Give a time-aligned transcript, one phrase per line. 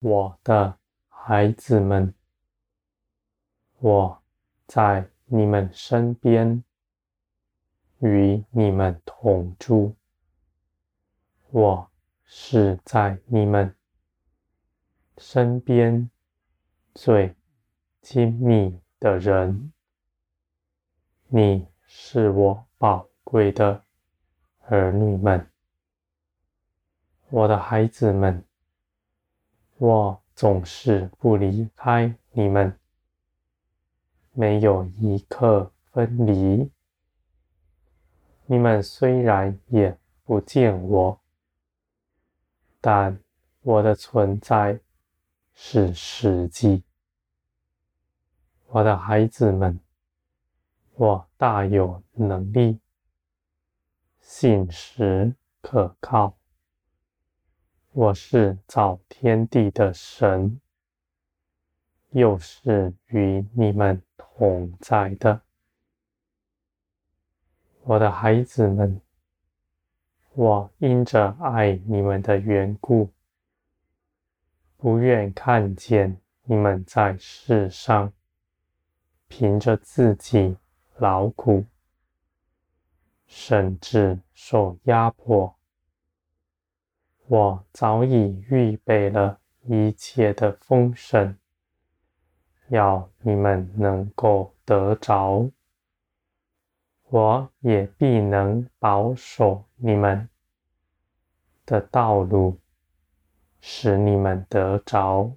[0.00, 0.78] 我的
[1.10, 2.14] 孩子们，
[3.80, 4.22] 我
[4.66, 6.64] 在你们身边，
[7.98, 9.94] 与你们同住。
[11.50, 11.90] 我
[12.24, 13.76] 是在你们
[15.18, 16.10] 身边
[16.94, 17.36] 最
[18.00, 19.70] 亲密的人。
[21.28, 23.84] 你是我宝贵的
[24.60, 25.46] 儿女们。
[27.28, 28.42] 我的孩子们，
[29.80, 32.78] 我总是不离开你们，
[34.34, 36.70] 没有一刻分离。
[38.44, 41.18] 你们虽然也不见我，
[42.78, 43.18] 但
[43.62, 44.78] 我的存在
[45.54, 46.84] 是实际。
[48.66, 49.80] 我的孩子们，
[50.96, 52.78] 我大有能力，
[54.20, 56.39] 信实可靠。
[57.92, 60.60] 我是造天地的神，
[62.10, 65.40] 又是与你们同在的，
[67.82, 69.00] 我的孩子们。
[70.34, 73.10] 我因着爱你们的缘故，
[74.76, 78.12] 不愿看见你们在世上
[79.26, 80.56] 凭着自己
[80.98, 81.64] 劳苦，
[83.26, 85.52] 甚至受压迫。
[87.30, 91.36] 我早已预备了一切的丰盛，
[92.70, 95.48] 要你们能够得着。
[97.04, 100.28] 我也必能保守你们
[101.64, 102.58] 的道路，
[103.60, 105.30] 使你们得着。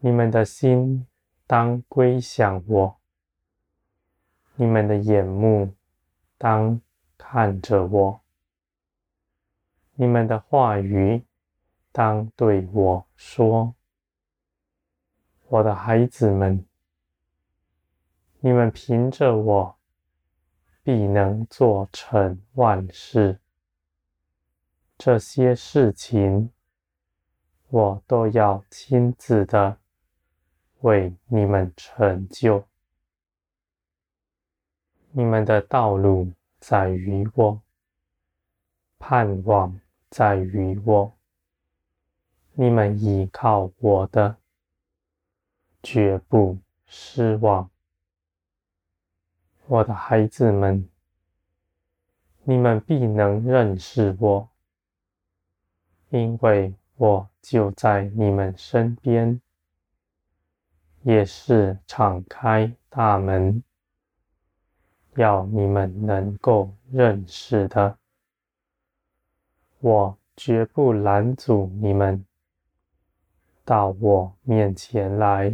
[0.00, 1.06] 你们的心
[1.46, 3.00] 当归向我，
[4.56, 5.72] 你们的眼目
[6.36, 6.78] 当
[7.16, 8.20] 看着我。
[10.00, 11.22] 你们的话语
[11.92, 13.74] 当对我说
[15.48, 16.64] ：“我的孩子们，
[18.38, 19.76] 你们凭着我，
[20.82, 23.40] 必能做成万事。
[24.96, 26.50] 这些事情，
[27.68, 29.76] 我都要亲自的
[30.80, 32.66] 为你们成就。
[35.10, 37.60] 你们的道路在于我，
[38.98, 39.78] 盼望。”
[40.10, 41.16] 在于我，
[42.54, 44.36] 你们依靠我的，
[45.84, 47.70] 绝不失望。
[49.66, 50.88] 我的孩子们，
[52.42, 54.48] 你们必能认识我，
[56.08, 59.40] 因为我就在你们身边，
[61.02, 63.62] 也是敞开大门，
[65.14, 67.99] 要你们能够认识的。
[69.82, 72.26] 我绝不拦阻你们
[73.64, 75.52] 到我面前来，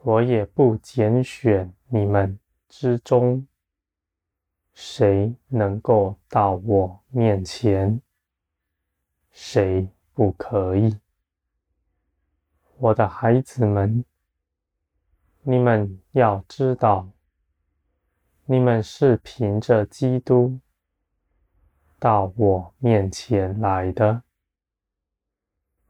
[0.00, 3.46] 我也不拣选你们之中
[4.72, 8.00] 谁能够到我面前，
[9.30, 10.98] 谁不可以。
[12.78, 14.02] 我的孩子们，
[15.42, 17.10] 你们要知道，
[18.46, 20.58] 你们是凭着基督。
[22.00, 24.22] 到我面前来的，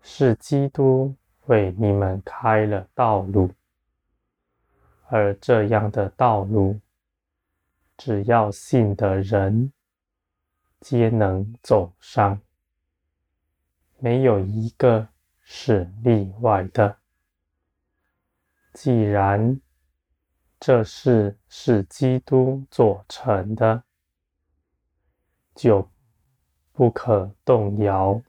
[0.01, 1.15] 是基督
[1.45, 3.51] 为你们开了道路，
[5.09, 6.81] 而这样的道路，
[7.99, 9.71] 只要信的人，
[10.81, 12.41] 皆能走上，
[13.99, 15.07] 没有一个
[15.43, 16.97] 是例外的。
[18.73, 19.61] 既然
[20.59, 23.85] 这事是基督做成的，
[25.55, 25.87] 就。
[26.79, 28.23] 不可动摇，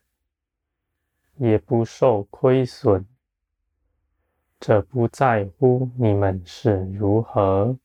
[1.38, 3.06] 也不受亏损。
[4.60, 7.78] 这不在乎你们是如何，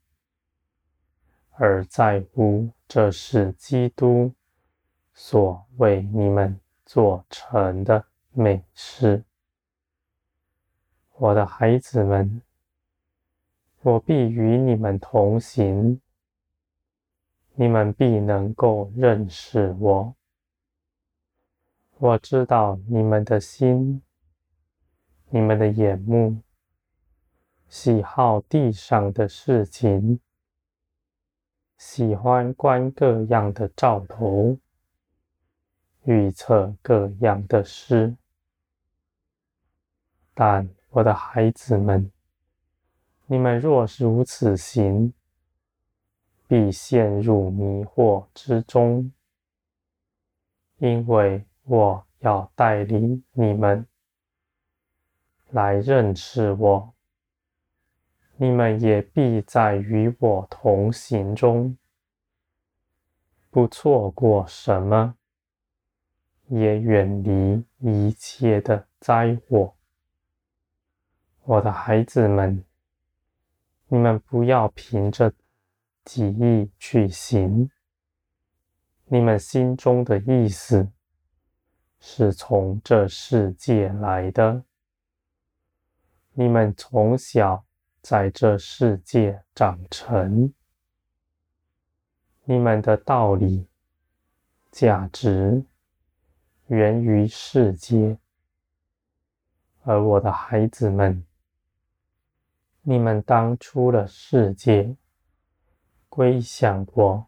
[1.51, 4.33] 而在乎这是基督
[5.13, 8.03] 所为你们做成的
[8.33, 9.23] 美事。
[11.19, 12.41] 我的孩子们，
[13.83, 16.01] 我必与你们同行，
[17.53, 20.15] 你们必能够认识我。
[22.05, 24.03] 我知道你们的心，
[25.31, 26.43] 你们的眼目，
[27.67, 30.21] 喜好地上的事情，
[31.79, 34.59] 喜欢观各样的兆头，
[36.03, 38.15] 预测各样的事。
[40.35, 42.13] 但我的孩子们，
[43.25, 45.15] 你们若是如此行，
[46.47, 49.11] 必陷入迷惑之中，
[50.77, 51.43] 因为。
[51.65, 53.87] 我要带领你们
[55.51, 56.95] 来认识我，
[58.37, 61.77] 你们也必在与我同行中，
[63.51, 65.17] 不错过什么，
[66.49, 69.75] 也远离一切的灾祸。
[71.45, 72.65] 我的孩子们，
[73.89, 75.33] 你们不要凭着
[76.05, 77.71] 己意去行。
[79.07, 80.91] 你们心中的意思
[82.07, 84.63] 是从这世界来的。
[86.35, 87.65] 你们从小
[88.03, 90.53] 在这世界长成，
[92.45, 93.67] 你们的道理、
[94.71, 95.65] 价值
[96.67, 98.19] 源于世界，
[99.85, 101.25] 而我的孩子们。
[102.83, 104.95] 你们当出了世界，
[106.11, 107.27] 归向我，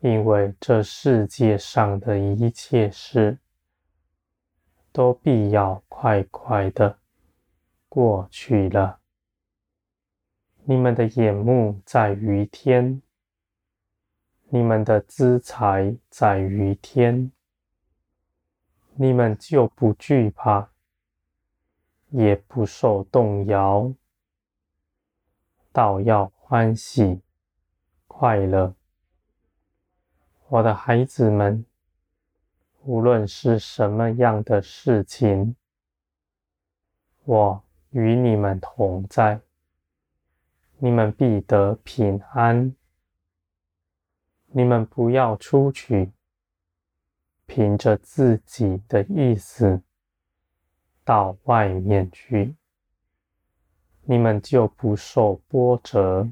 [0.00, 3.38] 因为这世界上的一切事，
[4.92, 6.98] 都必要快快的
[7.86, 8.98] 过去了。
[10.64, 13.02] 你们的眼目在于天，
[14.48, 17.30] 你们的资财在于天，
[18.94, 20.70] 你们就不惧怕，
[22.08, 23.92] 也不受动摇。
[25.72, 27.20] 倒要欢喜
[28.06, 28.74] 快乐，
[30.52, 31.64] 我的孩子们，
[32.82, 35.54] 无论是什么样的事情，
[37.22, 39.40] 我与你们同在，
[40.78, 42.74] 你们必得平安。
[44.46, 46.10] 你们不要出去，
[47.46, 49.80] 凭着自己的意思
[51.04, 52.56] 到外面去。
[54.02, 56.28] 你们就不受波折，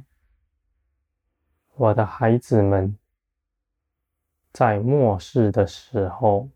[1.76, 2.98] 我的孩子们，
[4.52, 6.48] 在末世的时候，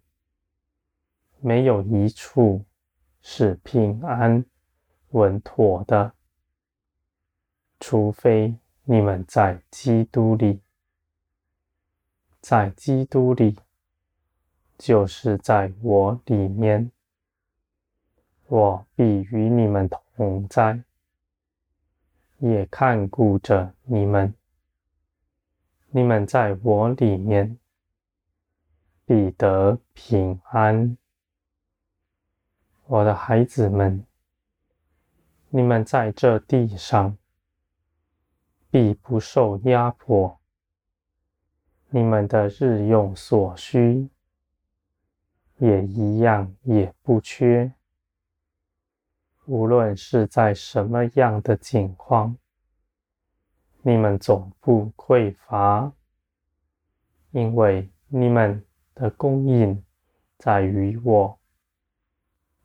[1.41, 2.65] 没有一处
[3.21, 4.45] 是平安
[5.11, 6.13] 稳妥的，
[7.79, 10.61] 除非你们在基督里，
[12.41, 13.57] 在基督里，
[14.79, 16.91] 就是在我里面，
[18.47, 20.83] 我必与你们同在。
[22.39, 24.35] 也看顾着你们，
[25.91, 27.57] 你们在我里面。
[29.05, 30.97] 必得平安。
[32.87, 34.05] 我的孩子们，
[35.49, 37.17] 你们在这地上
[38.71, 40.39] 必不受压迫，
[41.91, 44.09] 你们的日用所需
[45.59, 47.73] 也一样也不缺。
[49.47, 52.37] 无论是在什么样的境况，
[53.83, 55.93] 你们总不匮乏，
[57.33, 58.65] 因为你们
[58.95, 59.85] 的供应
[60.39, 61.39] 在于我，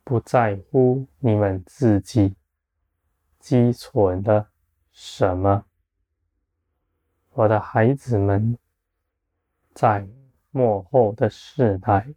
[0.04, 2.36] 不在乎你们自己
[3.40, 4.50] 积存了
[4.92, 5.66] 什么。
[7.32, 8.58] 我的孩子们，
[9.74, 10.08] 在
[10.52, 12.14] 末后的世代，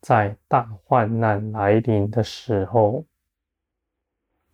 [0.00, 3.04] 在大患难来临的时候。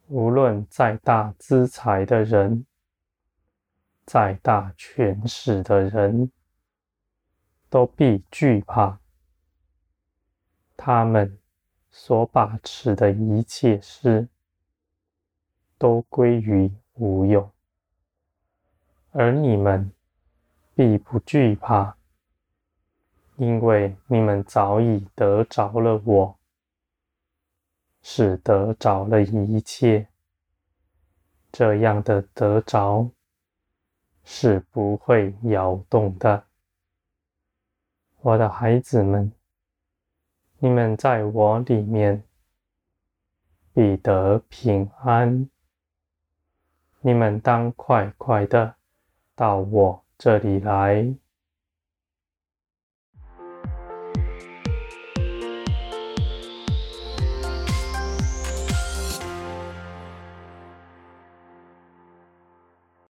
[0.09, 2.66] 无论再大资财的人，
[4.04, 6.33] 再大权势的人，
[7.70, 9.00] 都必惧怕。
[10.76, 11.38] 他们
[11.90, 14.28] 所把持的一切事，
[15.78, 17.50] 都归于无有。
[19.12, 19.90] 而你们
[20.74, 21.96] 必不惧怕，
[23.36, 26.36] 因为你们早已得着了我。
[28.02, 30.08] 使得着了一切，
[31.52, 33.10] 这样的得着
[34.24, 36.50] 是不会摇动的。
[38.22, 39.32] 我的孩子们，
[40.58, 42.22] 你们在我里面
[43.72, 45.48] 必得平安。
[47.00, 48.74] 你们当快快的
[49.34, 51.14] 到我这里来。